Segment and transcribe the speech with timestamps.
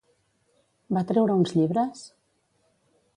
[0.97, 2.01] Va treure uns llibres?